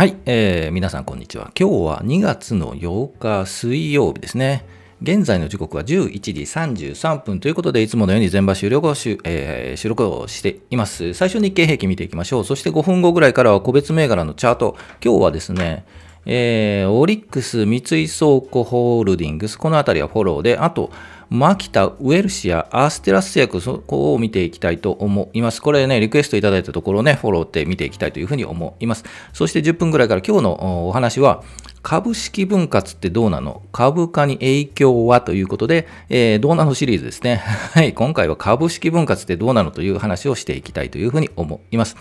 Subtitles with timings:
[0.00, 1.52] はい、えー皆さんこんにちは。
[1.54, 4.64] 今日は2月の8日水曜日ですね。
[5.02, 11.12] 現在の時刻は11時33分ということで、いつものように全場終了後、しえー収録をしています。
[11.12, 12.44] 最初日経平均見ていきましょう。
[12.46, 14.74] そして5分後ぐらいからは個別銘柄のチャート。
[15.04, 15.84] 今日はですね、
[16.24, 18.08] えーオリックス、三井倉
[18.40, 20.90] 庫ホールディングス、このあたりはフォローで、あと、
[21.30, 25.62] マキタ、ウェルシア、アーステラス製薬、そこを見ていきたいと思います。
[25.62, 29.04] これね、リクエストいただいたところをね、フォローって見ていきたいというふうに思います。
[29.32, 31.44] そして10分ぐらいから今日のおお話は、
[31.82, 33.62] 株式分割ってどうなの？
[33.70, 35.20] 株価に影響は？
[35.20, 37.36] ということで、えーどうなのシリーズですね。
[37.74, 39.70] はい、今回は株式分割ってどうなの？
[39.70, 41.96] という話をしていきたいというふうに思います。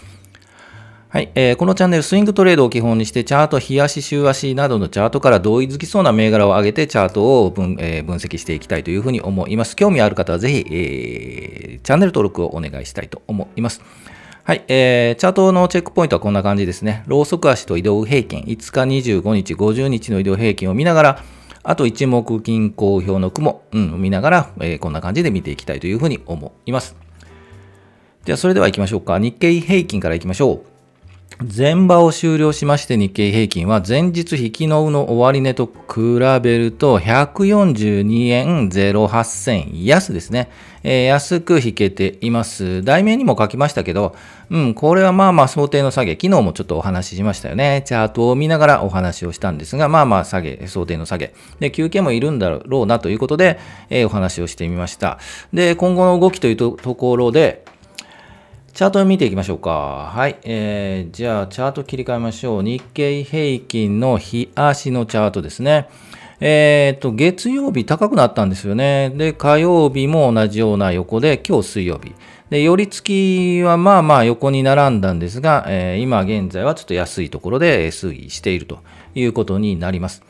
[1.11, 9.75] はい、えーこのチャンネル、スイングトレードを基本にして、チャート、日足、週足などのチャートから同意づきそうな銘柄を上げて、チャートを分,、えー分析していきたいというふうに思います。
[9.75, 13.81] 興味ある方はぜひ、えーチャンネル登録をお願いしたいと思います。
[14.43, 17.03] はい、えーチャートのチェックポイントはこんな感じですね。
[17.07, 21.23] ローソク足と移動平均、5日、25日、50日の移動平均を見ながら、
[21.63, 26.95] あと一目均衡表の雲、うん、見ながら、えーこんな感じで見ていきたいというふうに思います。
[28.25, 29.17] では、それでは行きましょうか。
[29.17, 30.78] 日経平均から行きましょう。
[31.37, 40.51] 前場を終了しまして日経平均は前日引きのうの終値と比べると142円08銭安ですね、
[40.83, 42.83] えー安く引けています。
[42.83, 44.15] 題名にも書きましたけど、
[44.49, 47.83] うん、これはまあまあ想定の下げ、昨日もちょっとお話ししましたよね。
[47.85, 51.33] チャートを見ながらお話をしたんですが、まあまあ下げ、想定の下げ。
[51.59, 55.19] で、休憩もいるんだろうなということで、えーお話をしてみました。
[55.53, 57.63] で、今後の動きというところで、
[58.79, 60.09] チャートを見ていきましょうか。
[60.15, 60.37] はい。
[60.43, 62.63] えー、じゃあ、チャート切り替えましょう。
[62.63, 65.89] 日経平均の日足のチャートですね。
[66.39, 69.11] えー、と、月曜日高くなったんですよね。
[69.13, 72.13] で、火曜日も同じような横で、今日水曜日。
[72.49, 78.79] で、寄り付きはまあまあ横に並んだんですが、えー今現在はちょっと安いところで推移していると
[79.13, 80.23] いうことになります。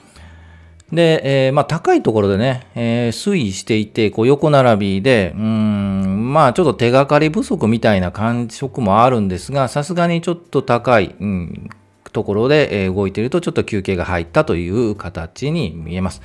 [0.92, 11.70] で、えーまあ、高いところでね、えー推移していて、こう横並びで、うん、まあちょっと手がかり不足みたいな感触もあるんですが、さすがにちょっと高い、うん、
[12.12, 16.22] ところで、え動いていると、ちょっと休憩が入ったという形に見えます。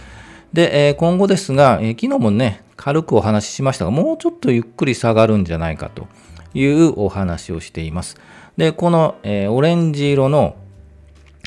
[0.54, 6.06] で、え今後ですが、えー昨日もね、軽くお話ししましたが、もうちょっとゆっくり下がるんじゃないかと
[6.54, 8.16] いうお話をしています。
[8.56, 10.56] で、この、えオレンジ色の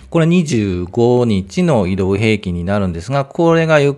[0.09, 3.93] これ25日の移動平均になるんですが、これがゆっ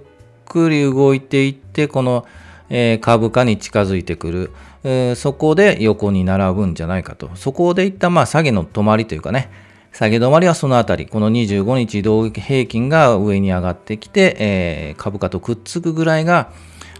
[0.45, 2.25] くり動いていって、この、
[2.71, 4.51] え株価に近づいてくる、
[4.83, 7.29] えそこで横に並ぶんじゃないかと。
[7.35, 9.49] そこでいったまあ下げの止まりというかね、
[9.91, 16.51] 下げ止まりはそのあたり、この25日移動平均が上に上がってきて、え株価とくっつくぐらいが、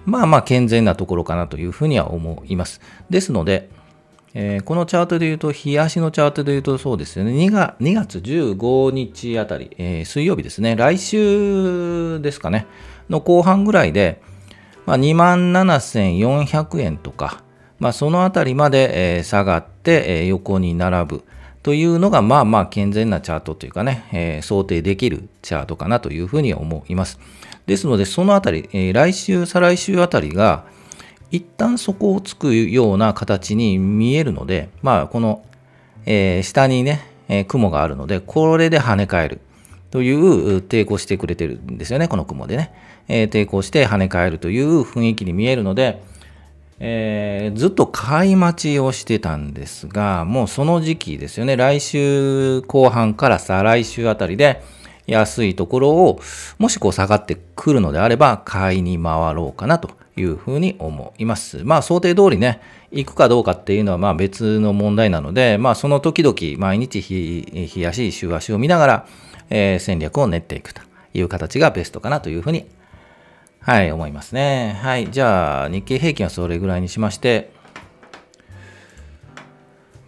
[0.06, 2.82] まあまあ健全なところかなというふうには思います。
[3.10, 3.70] ですので、
[4.34, 12.68] えーこのチャートで言うと、日足のチャートで言うとそうですよね、2, が2月15日あたり、えー水曜日ですね、来週ですかね、
[13.10, 14.22] の後半ぐらいで、
[14.86, 17.44] まあ、2万7400円とか、
[17.80, 21.24] まあ、そのあたりまで、えー下がって、えー横に並ぶ
[21.62, 27.20] というのが、まあまあ健全なチャートというかね、えー想定できるチャートかなというふうに思います。
[27.66, 30.66] ですので、そのあたり、え来週、再来週あたりが、
[31.32, 35.44] 一旦底をつくような形に見えるので、まあ、この、
[36.06, 39.40] えー下にね、えー雲があるので、これで跳ね返る。
[39.92, 42.72] という抵抗してくれてるんですよね、この雲でね。
[43.08, 46.02] えー抵抗して跳ね返るという雰囲気に見えるので、
[46.80, 54.62] えーずっと買い待ちをしてたんですが、もうその時期ですよね、来週後半から再来週あたりで、
[55.10, 56.22] 安いところを、
[56.60, 59.90] もしこう下がってくるのであれば、買いに回ろうかなと。
[60.22, 61.64] いうふうに思います。
[61.64, 69.08] まあ想定通りね、行くかどうかっていうのはまあ別の問題なので、まあその時々毎日日日足、週足を見ながら、
[69.50, 70.82] えー戦略を練っていくと
[71.14, 72.66] いう形がベストかなというふうに
[73.62, 74.80] はい、思いますね。
[74.82, 77.52] はい、じゃあ、日経平均はそれぐらいにしまして、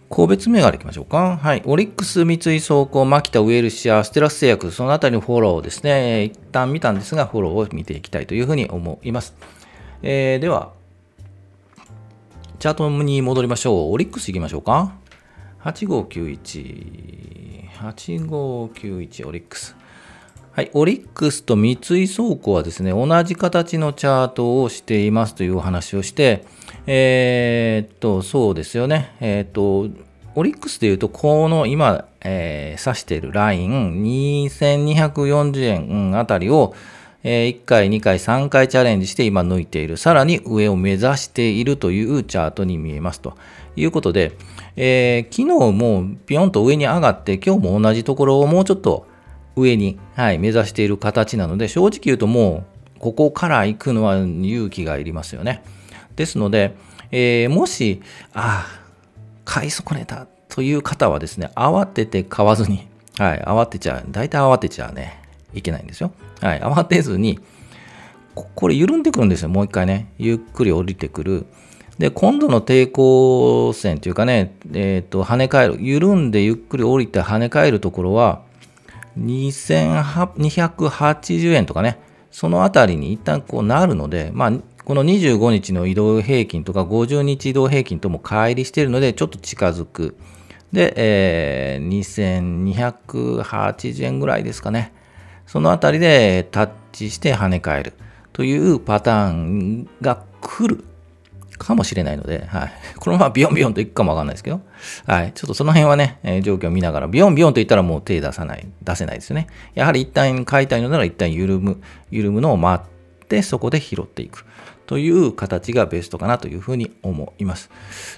[0.08, 1.36] 個別銘柄いきましょうか。
[1.36, 1.62] はい。
[1.64, 9.34] オリックス、三井倉庫、マキタ、ウェルシア、ステラス製薬、そのあたりのフォローをですね、一旦見たんですが、フォローを見ていきたいというふうに思います。
[10.04, 10.72] えーでは、
[12.58, 13.92] チャートに戻りましょう。
[13.92, 14.94] オリックスいきましょうか。
[15.62, 19.76] 8591、8591オリックス。
[20.50, 26.44] はい、オリックスと三井倉庫はですね、同じ形のチャートをしていますというお話をして、
[26.88, 29.88] えーっと、そうですよね、えーっと、
[30.34, 36.74] オリックスでいうと、この今、えー指しているライン、2240円あたりを、
[37.24, 39.96] え1回、2回、3回チャレンジして今抜いている。
[39.96, 43.36] さらに上を目指しているというチャートに見えますと
[43.76, 44.32] いうことで、
[44.76, 49.06] えー、昨日もピヨンと上に上がって、今日も同じところをもうちょっと
[49.54, 52.64] 上に、はい、目指している形なので、正直言うとも
[52.96, 55.62] う、ここから行くのは勇気がいりますよね。
[56.16, 56.74] ですので、
[57.10, 58.00] えー、もし、
[58.32, 58.82] ああ、
[59.44, 65.21] 買い損ねたという方はですね、慌てて買わずに、はい、慌てちゃう、大体慌てちゃうね、
[65.54, 66.12] いけないんですよ。
[66.40, 67.40] はい、慌てずに、
[68.34, 70.12] これ緩んでくるんですよ、もう一回ね。
[70.18, 71.46] ゆっくり降りてくる。
[71.98, 78.42] で、今度の抵抗線というかね、えっ、ー、と、跳ね返る、緩んでゆっくり降りて跳ね返るところは、
[79.18, 81.98] 2280円とかね、
[82.30, 84.52] そのあたりに一旦こうなるので、まあ、
[84.84, 90.16] この25日の移動平均とか50日移動平均とも乖離しているので、ちょっと近づく。
[90.72, 91.88] で、えー、
[93.06, 94.92] 2280円ぐらいですかね。
[95.52, 97.92] そのあたりでタッチして跳ね返る
[98.32, 100.82] というパターンが来る
[101.58, 102.72] かもしれないので、はい。
[102.96, 104.62] このままビヨンビヨンといくかもわかんないですけど、
[105.06, 105.32] はい。
[105.34, 109.46] ちょっとその辺はね、えー、状況を見ながら、ビヨンビヨンと言ったらもう手出さない、出せないですよね。
[109.74, 114.46] やはり一旦買いたいのなら一旦緩む、緩むのを待って、そこで拾っていく。
[114.86, 117.68] という形がベストかなというふうに思います。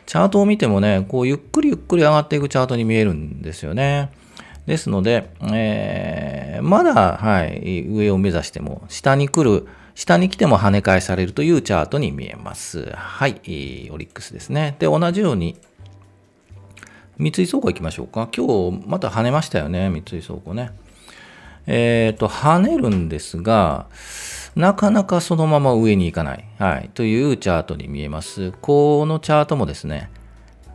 [0.07, 4.13] チャートを見てもね、こうゆっくりゆっくり上がっていくチャートに見えるんですよね。
[4.67, 12.91] ですので、えー、まだ、はい、上を目指しても、下に来る、下に来ても跳ね返されるというチャートに見えます。
[12.95, 13.33] はい、
[13.91, 14.77] オリックスですね。
[14.79, 15.57] で、同じように、
[17.19, 18.29] 三井倉庫行きましょうか。
[18.35, 20.73] 今日また跳ねましたよね、三井倉庫ね。
[21.67, 23.87] えっ、ー、と、跳ねるんですが、
[24.57, 28.53] なかなかそのまま上に行かない、はい、というチャートに見えます。
[28.61, 30.11] このチャートもですね、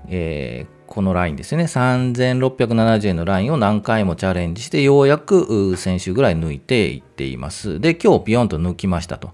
[0.07, 7.79] えー、このラインですね、3670円のラインを何回もチャレンジして、ようやく先週ぐらい抜いていっています。
[7.79, 9.31] で、今日ビヨンと抜きましたと。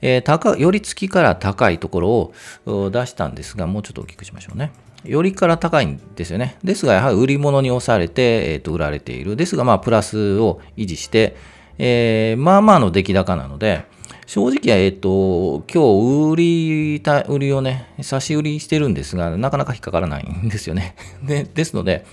[0.00, 2.32] えー、高より月から高いところ
[2.66, 4.72] を出したんですが、もうちょっと大きくしましょうね。
[5.04, 6.56] よりから高いんですよね。
[6.62, 9.36] ですが、やはり売り物に押されて、えー、と売られている。
[9.36, 11.36] ですが、まあ、プラスを維持して、
[11.78, 13.84] えー、まあまあの出来高なので、
[14.26, 20.94] 正直、えっ、と、今日売りた、売りをね、差し売りしてるんですが、なかなか引っかからないんですよね。
[21.22, 22.04] でですので、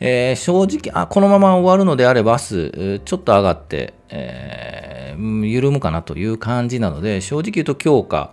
[0.00, 8.32] えー、正直あ、このまま終わるのであれば、明日、ちょっと上がって、えー、緩むかなという感じなので、正直言うと今日か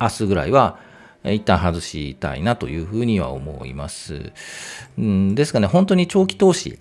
[0.00, 0.78] 明日ぐらいは、
[1.24, 4.32] 一旦外したいなというふうには思います。
[4.96, 6.78] うん、ですがね、本当に長期投資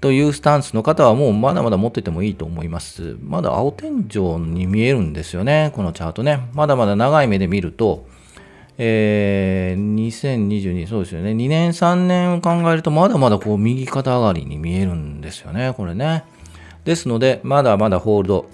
[0.00, 3.16] というスタンスの方はもうまだまだ持っててもいいと思います。
[3.22, 6.48] まだ青天井に見えるんですよね、このチャートね。
[6.52, 8.06] まだまだ長い目で見ると、
[8.78, 11.30] えー、2022、そうですよね。
[11.30, 16.24] 2年、3年を考えると、まだまだこう右肩上がりに見えるんですよね、これね。
[16.84, 18.46] ですので、まだまだホールド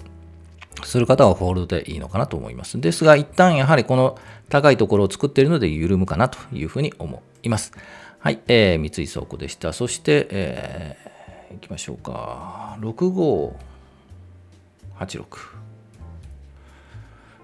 [0.83, 2.79] する方はホールドでいいのかなと思います。
[2.79, 4.17] ですが、一旦やはりこの
[4.49, 7.73] 高いところを作っているので緩むかなというふうに思います。
[8.19, 9.73] はい、えー、三井倉庫でした。
[9.73, 11.12] そして、えー
[11.55, 12.77] いきましょうか。
[12.81, 13.53] 6586。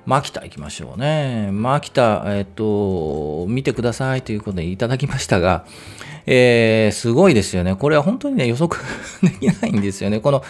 [0.05, 1.51] マキタ行きましょうね。
[1.51, 5.65] マキタ、えっと、見てくださいということでいただきましたが、
[6.25, 7.75] えー、すごいですよね。
[7.75, 8.81] これは本当にね、予測
[9.21, 10.19] できないんですよね。
[10.19, 10.43] この、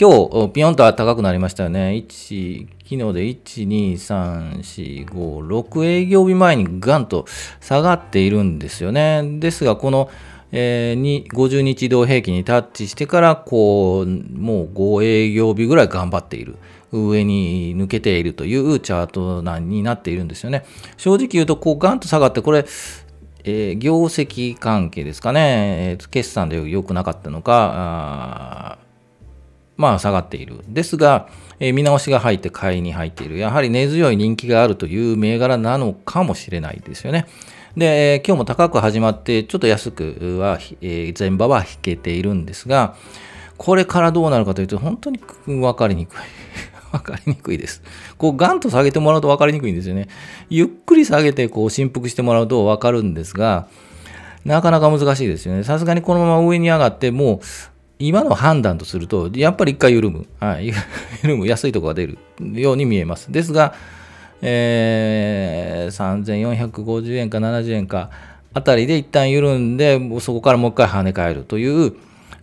[0.00, 1.90] 今日、ピヨンと高くなりましたよね。
[2.08, 7.26] 1、昨日で1、2、3、4、5、6営業日前にガンと
[7.60, 9.22] 下がっているんですよね。
[9.40, 10.08] ですが、この、
[10.50, 16.56] えー、に50日移動平均にタッチしてからこうもう5営業日ぐらい頑張っている
[16.90, 20.64] 上に抜けているというチャートになっているんですよね
[20.96, 22.64] 正直言うとこうガンと下がってこれ
[23.44, 28.78] えー、業績関係ですかね、えー、決算で良くなかったのか、
[29.76, 30.60] まあ下がっている。
[30.68, 31.28] ですが、
[31.60, 33.38] えー、見直しが入って買いに入っている。
[33.38, 37.26] やはり根強い人気があるという銘柄なのかもしれないですよね。
[37.78, 42.96] で、今日も高く始まって、ちょっと安くは、え、前場は引けているんですが、
[43.56, 46.18] これからどうなるかというと、本当に分かりにくい。
[46.90, 47.82] 分かりにくいです。
[48.16, 50.08] こう、ガンと下げてもらうと分かりにくいんですよね。
[50.50, 53.68] ゆっくり下げて、こう、振幅してもらうと分かるんですが、
[54.44, 55.62] なかなか難しいですよね。
[55.62, 57.40] さすがにこのまま上に上がって、もう、
[58.00, 60.26] 今の判断とすると、やっぱり一回緩む。
[60.40, 60.72] はい。
[61.22, 61.46] 緩む。
[61.46, 62.18] 安いところが出る
[62.60, 63.30] ように見えます。
[63.30, 63.74] ですが、
[64.42, 68.10] えー、3450円か70円か
[68.54, 71.94] あたりで一旦緩んで、そこからもう一回跳ね返るという、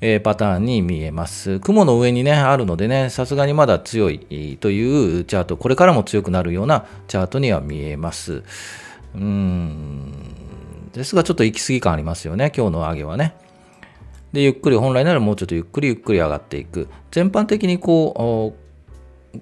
[0.02, 1.60] えー、パターンに見えます。
[1.60, 8.44] 雲の上にね、あるのでね、さすがにまだ強いというチャート、これからも強くなるようなチャートには見えます。
[9.16, 10.12] うん。
[10.94, 13.36] ですが、ちょっと行き過ぎ感ありますよね、今日の上げはね。
[14.32, 16.88] で、ゆっくり、本来ならもうちょっとゆっくりゆっくり上がっていく。
[17.12, 18.65] 全般的にこう、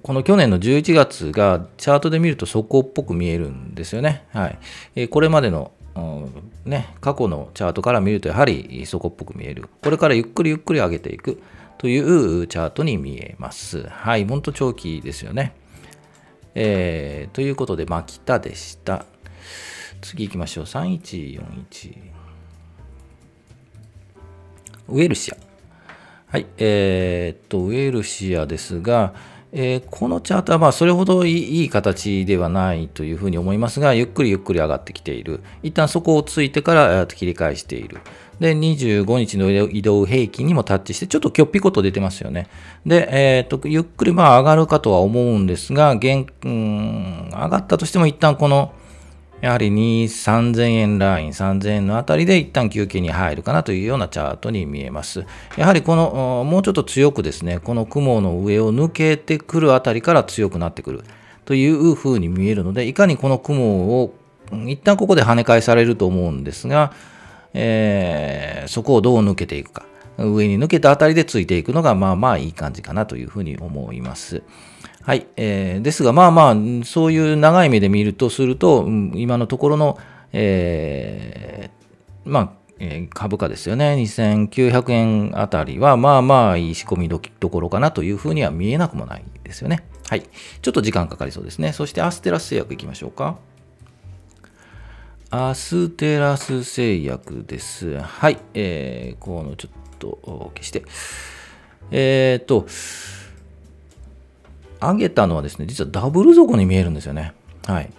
[0.01, 4.25] この去年の11月がチャートで見ると底っぽく見えるんですよね。
[4.31, 4.59] はい。
[4.95, 5.71] えこれまでの
[6.65, 9.69] ね、過去のチャートから見るとやはり底っぽく見える。
[9.81, 11.41] これからゆっくりゆっくり上げていく
[11.77, 13.87] というチャートに見えます。
[13.87, 15.53] はい、ほんと長期ですよね。
[16.55, 19.05] えー、ということで、牧田でした。
[20.01, 20.63] 次行きましょう。
[20.65, 21.97] 3141。
[24.89, 25.37] ウェルシア。
[26.27, 29.13] はい、えー、っと、ウェルシアですが、
[29.55, 35.41] えー、このチャートはまあそれほどいい形ではないというふうに思いますが、ゆっくりゆっくり上がってきている。
[35.61, 37.99] 一旦そこをついてから切り返している。
[38.39, 42.47] で、25日の移動平均にもタッチして、ちょっときょっぴこと出てますよね。
[42.83, 48.73] で、えっ、と、ゆっくりまあ上がるかとは思うんですが、現、うん、上がったとしても一旦この
[49.43, 55.25] やはり2、3000円ライン、3000円のあたりで一旦休憩に入るかなというようなチャートに見えます。
[55.57, 61.03] やはりこの、もうちょっと強くですね、この雲の上を抜けてくるあたりから強くなってくる
[61.43, 64.15] というふうに見えるので、いかにこの雲を
[64.65, 66.93] 一旦ここで跳ね返されると思うんですが、
[67.53, 69.83] えー、そこをどう抜けていくか。
[70.19, 74.41] 上に抜けたあたりでついていくのがまあまあいい感じかなというふうに思います。
[75.05, 75.27] はい。
[75.35, 76.55] えー、ですが、まあまあ、
[76.85, 79.99] そういう長い目で見るとすると、今のところの、
[80.31, 83.95] えー、まあ、え、株価ですよね。
[83.95, 89.85] 2900円あたりは、まあまあ、いい仕込みどころかなというふうには見えなくもないですよね。
[90.09, 90.23] はい。
[90.61, 91.73] ちょっと時間かかりそうですね。
[91.73, 93.37] そして、アステラス製薬いきましょうか。
[95.31, 97.99] アステラス製薬です。
[97.99, 98.37] はい。
[98.53, 100.83] えー、このちょっと消して。
[101.91, 102.67] えっ、ー、と、
[104.91, 107.33] 上げたのはですね、実はダブル底に見えるんですよね。
[107.65, 107.89] はい。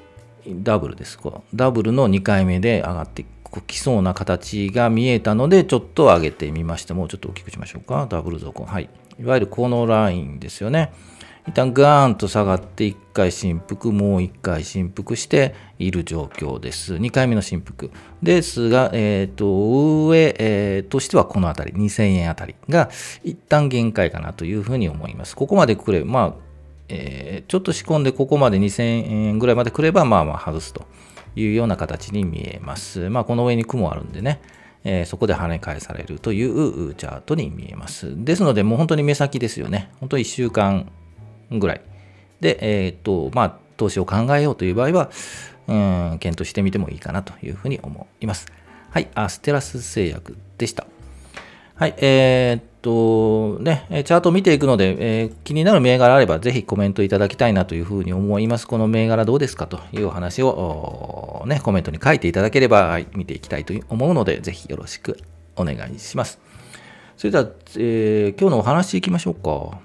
[0.46, 1.18] ダブルです。
[1.18, 3.24] このダブルの2回目で上がって
[3.66, 6.94] きそうな形が見えたので、ちょっと上げてみました。
[6.94, 8.06] もうちょっと大きくしましょうか。
[8.08, 8.64] ダブル底。
[8.64, 8.88] はい。
[9.20, 10.92] いわゆるこのラインですよね。
[11.46, 16.94] 一旦ガーンと下がって1回振幅、もう1回振幅している状況です。
[16.94, 17.90] 2回目の振幅
[18.22, 22.88] ですが、えっ、ー、と、上、えー、としてはこのあたり、2000円あたりが
[23.24, 25.36] 一旦限界かなというふうに思います。
[25.36, 26.43] ここまでくれ、まあ、
[26.88, 28.82] えー、ちょっと仕込んでここまで2000
[29.28, 30.86] 円ぐらいまで来れば、まあまあ外すと
[31.36, 33.08] いうような形に見えます。
[33.08, 34.40] まあ、この上に雲あるんでね、
[34.84, 38.12] えー、そこで跳ね返されるというチャートに見えます。
[38.24, 39.90] ですので、もう本当に目先ですよね。
[40.00, 40.90] 本当1週間
[41.50, 41.80] ぐらい。
[42.40, 45.10] で、えー、っと、まあ、投資を考えようという場合は、
[45.66, 48.46] うん、検討してみてもいいかなというふうに思います。
[48.90, 50.86] はい、アステラス製薬でした。
[51.74, 58.68] はい、えー、っと、ね、チャートを見ていくので、えー、気になる銘柄あれば、ぜひコメントいただきたいなというふうに思います。
[58.68, 65.18] この銘柄どうですかというお話を、ね、コメントに書いていただければ、見ていきたいと思うので、ぜひよろしく
[65.56, 66.38] お願いします。
[67.16, 67.48] それでは、
[67.78, 69.78] えー、今日のお話いきましょうか。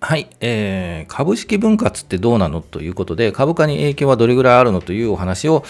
[0.00, 5.62] はい、えー、株式分割ってどうなのということで、株価に影響はどれぐらいあるのというお話を、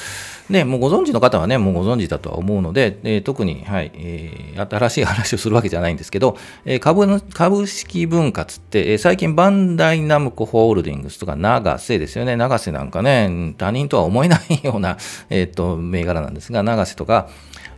[0.50, 14.98] ね、もうご存知の方はね、もうご存知だとは思うので、え、特に、はいえー、新しい話をするわけじゃないんですけど、えー、株の株式分割って、えー、最近バンダイナムコホールディングスとか長瀬ですよね、長瀬なんかね、他人とは思えないような、
[15.30, 17.28] えー、っと銘柄なんですが、長瀬とか、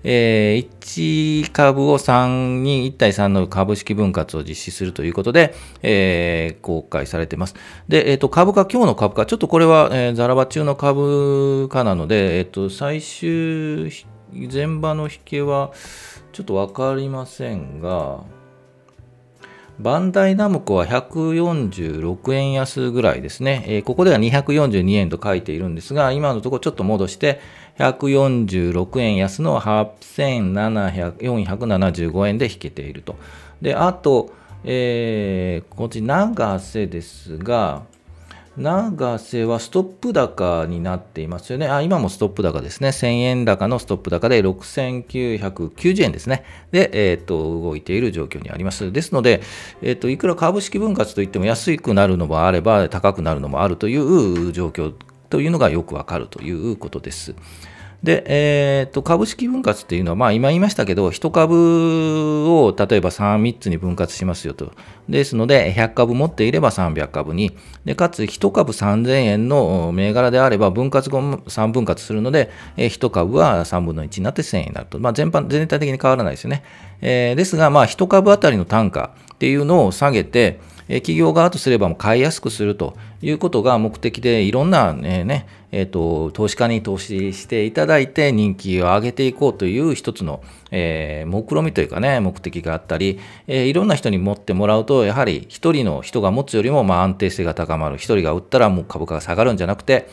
[0.09, 7.57] えー、1株を3に1対3の株式分割を実施するということで、えー、公開されています。
[7.89, 13.93] で、えっ、ー、と、株価、今日の株価、ちょっとこれは、えー、ザラバ中の株価なので、え、ー、と、最終、
[14.33, 15.73] 前場の引けは、
[16.33, 18.25] ちょっとわかりませんが、
[19.79, 23.63] バンダイナムコは146円安ぐらいですね。
[23.69, 27.41] えー、ここでは242円と書いているんですが、今のところちょっと戻して、
[27.79, 33.17] 146円安の8475円で引けていると。
[33.61, 34.33] で、あと、
[34.65, 37.83] えー、こっち長瀬ですが、
[38.57, 41.69] 長瀬はストップ高になっていますよね。
[41.69, 42.89] あ、今もストップ高ですね。
[42.89, 46.45] 1000円高のストップ高で6990円ですね。
[46.73, 48.91] で、えっ、ー、と、動いている状況にあります。
[48.93, 49.43] ですので、
[49.83, 54.95] えっ、ー、と、いくら株式分割といっても安くなるのもあれば高くなるのもあるという状況
[55.29, 57.35] というのがよくわかるということです。
[58.03, 64.73] で、えー、と株式分割っていうのは、まあ、今言いましたけど、1株を例えば3、3つに分割しますよと。
[65.09, 74.99] ですので、100株持っていれば300株に、でかつ1株3000円の銘柄であれば、分割後3分割するので、1株は3分の1になって1000円になると。
[74.99, 76.63] まあ、全般、全体的に変わらないですよね。
[77.01, 85.47] えー、ですが、まあ、1株当たりの単価っていうのを下げて、企業側とすれば買いやすくするということが目的で、いろんな、ね
[85.79, 97.99] えーと、投資家に投資していただいて人気を上げていこうという一つの、えー、目論みというかね、目的があったり、えー、いろんな人に持ってもらうと、やはり一人の人が持つよりもまあ安定性が高まる。
[97.99, 100.09] 一人が売ったらもう株価が下がるんじゃなくて、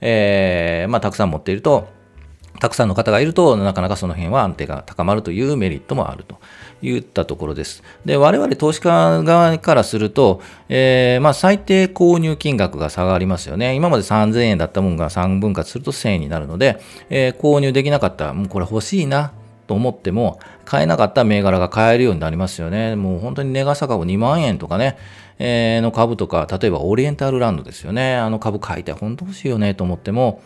[0.00, 1.88] えーまあ、たくさん持っていると、
[2.60, 6.38] たくさんの方がいると、なかなかその辺は安定が高まるというメリットもあると
[6.82, 7.82] いったところです。
[8.04, 13.74] で、我々投資家側からすると、えー、まあ、最低購入金額が下がりますよね。
[13.74, 19.32] 今まで3000円だったものが3分割すると1000円になるので、えー、購入できなかったら、もうこれ欲しいな
[19.66, 22.96] と思っても、買えなかった銘柄が買えるようになりますよね。
[22.96, 24.96] もう本当に値が下株2万円とかね、
[25.38, 28.16] えー、の株とか、例えばオリエンタルランドですよね。
[28.16, 30.40] あの株買いたい、本当欲しいよねと思っても、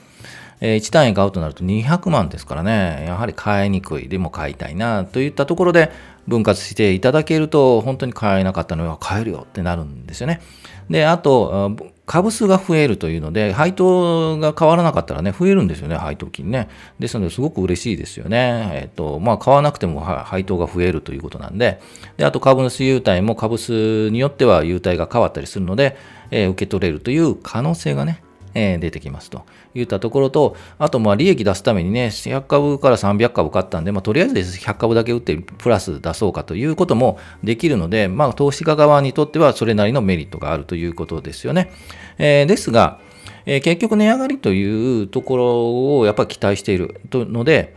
[0.64, 5.90] え、1単位買うとなると200万ですからね、やはり買いにくい、でも買いたいなといったところで
[6.28, 10.40] 分割していただけると、本当に買えなかったのは買えるよってなるんですよね。
[10.88, 11.76] で、あと、
[12.06, 16.68] 株数が増えるというので、配当が変わらなかったらね、増えるんですよね、配当金ね。
[17.00, 18.70] ですので、すごく嬉しいですよね。
[18.74, 21.80] えっと、まあ、買わなくても配当が増えるということなんで、
[22.18, 25.96] で、あと株主優待も株数によっては優待が変わったりするので、
[26.30, 28.22] えー、受け取れるという可能性がね、
[28.54, 29.44] えー、出てきますと
[29.74, 41.70] いったところと、あと、まあ、利益出すためにね、100株から300株買ったんで、まあ、とりあえずです100株だけ売ってプラス出そうかということもできるので、まあ、投資家側にとってはそれなりのメリットがあるということですよね。
[42.18, 43.00] えー、ですが、
[43.46, 47.74] えー、結局値上がりというところをやっぱり期待しているので、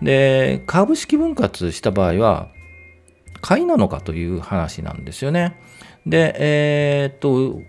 [0.00, 2.48] で、株式分割した場合は、
[3.40, 5.56] 買いなのかという話なんですよね。
[6.06, 7.60] で、えー、っと、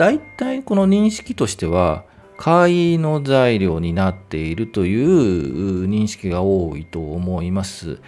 [0.00, 2.04] 大体この認識としては、
[2.38, 7.98] 買いの材料になっているという認識が多いと思います。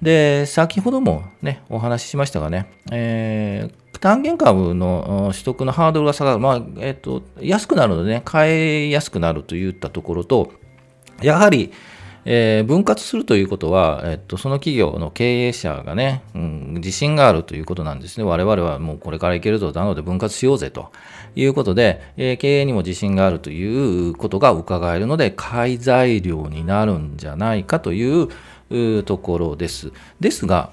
[0.00, 10.52] で、先ほどもね、お話ししましたがね、えー、単元株の取得のハードルが下がる、まあ、えっ、ー、と、安くなるのでね、買いやすくなるといったところと、
[11.22, 11.72] やはり、
[12.24, 18.24] えー、分割するということは、えっと、その企業の経営者がね、うん、自信があるということなんですね。
[18.24, 20.92] 我々はもうこれからいけるぞ、なので分割しようぜと
[21.34, 28.28] いうことで、えー、経営にも自信があるということが伺えるので、買い材料になるんじゃないかという
[29.02, 29.92] ところです。
[30.20, 30.70] ですが、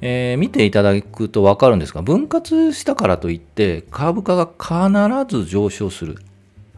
[0.00, 6.16] えー、見ていただくと分かるんですが、分割したからといって株価が必ず上昇する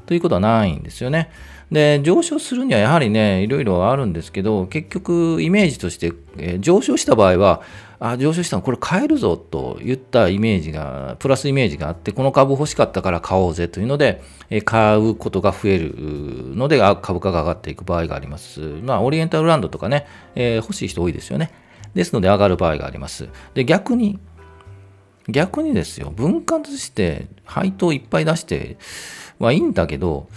[0.04, 1.30] ということはないんですよね。
[1.74, 7.62] で、上昇するにはやはりね、いろいろあるんですけど、結局イメージとして、えー、上昇した場合は、
[7.98, 15.94] あ、上昇したのこれ買えるぞと言ったイメージが、プラスイメージがあって、この株欲しかったから買おうぜというので、えー、買うことが増える
[16.54, 18.60] ので、株価が上がっていく場合があります。
[18.60, 20.06] まあ、オリエンタルランドとかね、
[20.36, 21.50] えー、欲しい人多いですよね。
[21.92, 23.28] ですので上がる場合があります。
[23.54, 24.20] で、逆に、
[25.28, 28.76] 逆にですよ、分割して配当いっぱい出して
[29.40, 30.28] はいいんだけど、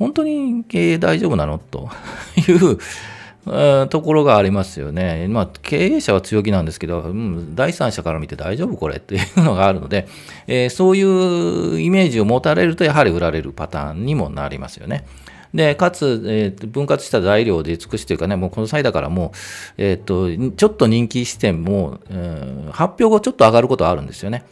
[0.00, 1.58] 本当に経営大丈夫なの？
[1.58, 1.90] と
[2.48, 5.28] いうところがありますよね。
[5.28, 10.08] まあ、経営者は強気なんですけど、うん、第三者から見て大丈夫これっていうのがあるので、
[10.46, 15.04] えー、そういうイメージを持たれると、やはり売られるパターンにもなりますよね。
[15.52, 19.30] で、かつ、えー、分割した材料で尽くしというかね、もうこの際だからもう、
[19.76, 24.44] えっ、と、ちょっと人気視点も、えー、発表後ちょっと上がることはあるんですよね。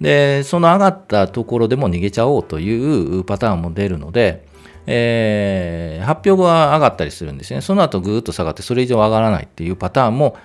[0.00, 4.45] で、その上がったところでも逃げちゃおうというパターンも出るので、
[4.86, 7.60] えー、発表後は上がったりするんですね。
[7.60, 10.36] その後ぐーっと下がって、それ以上上がらないっていうパターンも、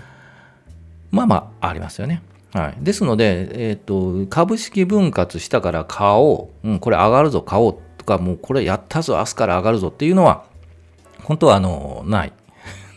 [1.12, 2.22] まあまあありますよね。
[2.54, 10.44] はい、ですので、えーと、株式分割したから買おう、うん、これ上がるぞ、買おうとか、もうこれやったぞ、明日から上がるぞっていうのは、
[11.24, 12.34] 本当はあのない。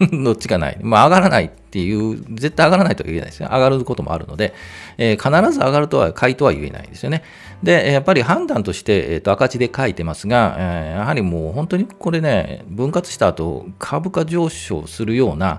[0.24, 0.78] どっちかない。
[0.80, 3.48] まあ、上がらないっていう、絶対上がらないとは言えないですね。
[3.50, 4.54] 上がることもあるので、
[4.96, 7.24] えー、必ず上がるとは、買いとは言えないですよね。
[7.64, 15.58] で、やっぱり判断として、えー、と赤字で書いてますが、えー、やはりもう本当にこれね、分割した後、株価上昇するような、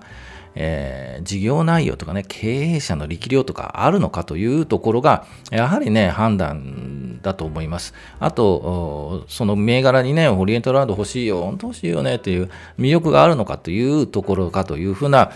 [0.56, 7.93] えー、事業内容とかね、経営者の力量とかあるのかというところが、やはりね、判断だと思います。
[8.19, 12.49] あと、その銘柄にね、オリエンタルランド欲しいよ、本当欲しいよねという
[12.80, 15.32] 魅力があるのかというところかというふうな、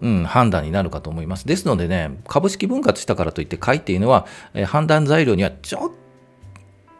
[0.00, 1.46] うん、判断になるかと思います。
[1.46, 5.90] ですのでね、株式分割したからといって買いっていうのは、え、判断材料にはちょっ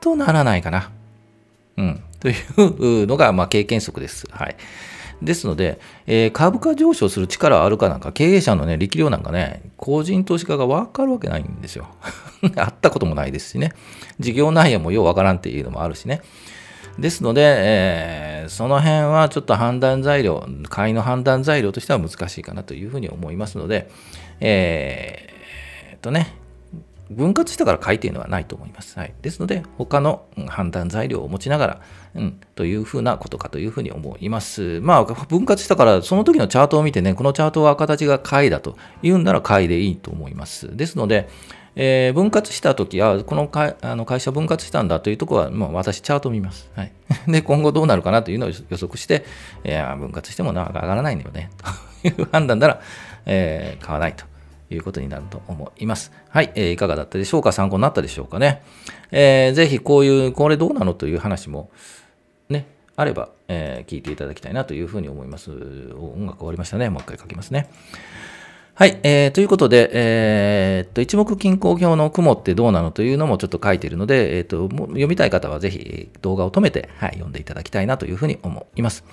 [0.00, 0.90] とならないかな。
[1.76, 4.26] うん、というのが、まあ、経験則です。
[4.30, 4.56] はい。
[5.22, 11.86] ですので、えー、株価上昇する力あるかなんか、経営者のね、力量なんかね、個人投資家が分かるわけないんですよ。
[12.42, 13.72] 会ったこともないですしね。
[14.20, 16.20] 事業内容もようわからんっていうのもあるしね。
[16.98, 23.90] ですので、えー、その辺はちょっと判断材料、買いの判断材料としては難しいかなというふうに思いますので、
[24.40, 26.36] えー、とね、
[27.10, 28.98] 分割したから買いというのはないと思います。
[28.98, 31.80] はい、ですので、他の判断材料を持ちながら、
[32.14, 34.80] うん、というふうなことかというふうに思います。
[34.80, 40.74] まあ、分割したから、その時のチャートを見てね、このチャートは形が買いだというんなら買いでいいと思います。
[40.76, 41.28] ですので、
[41.76, 46.70] えー、分割したとき、この会あの会社分割したんだというところは、もう私、チャート見ます。
[46.76, 46.92] はい。
[47.26, 49.24] で、今後どうなるかなというのを予測して、
[49.64, 51.50] いや、分割してもな上がらないんだよね、
[52.02, 52.80] という判断なら、
[53.26, 54.24] えー、買わないと
[54.70, 56.12] いうことになると思います。
[56.28, 57.52] はい、えー、いかがだったでしょうか？
[57.52, 58.62] 参考になったでしょうかね？
[59.10, 61.70] えー、ぜひこういう、これどうなのという話も、
[62.48, 65.50] ね、あれば、えー、聞いていただきたいなというふうに思います。
[65.50, 66.88] 音楽終わりましたね。
[66.88, 67.68] もう一回書きますね。
[68.76, 79.04] はい、えー、ということで、えー、っと、一目均衡表の雲ってどうなのというのもちょっと書いているので、えー、と、読みたい方はぜひ動画を止めて、はい、読んでいただきたいなというふうに思います。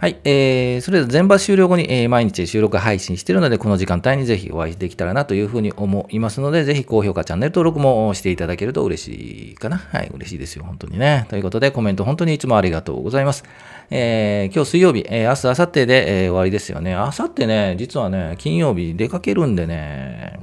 [0.00, 9.78] はい、えー、それでは全場終了後に、えー、毎日収録配信しているので、この時間帯にぜひお会いできたらなというふうに思いますので、ぜひ高評価、チャンネル登録もしていただけると嬉しいかな。
[9.78, 11.26] はい、嬉しいですよ、本当にね。
[11.30, 13.42] ということで、コメント本当にいつもありがとうございます。
[13.90, 16.92] えー、今日水曜日、えー、明日、明後日で、えー、終わりですよね。
[16.92, 20.38] 明後日ね、実はね、金曜日出かけるんでね、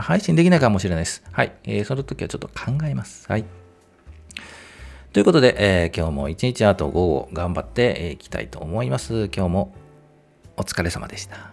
[0.00, 1.22] 配信できないかもしれないです。
[1.32, 3.26] はい、えー、その時はちょっと考えます。
[3.28, 3.44] はい。
[5.12, 9.28] ということで、えー、今日も一日あと午後頑張っていきたいと思います。
[9.34, 9.74] 今日も
[10.56, 11.49] お疲れ様でした。